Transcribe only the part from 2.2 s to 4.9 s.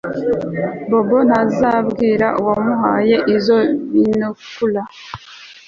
uwamuhaye izo binokula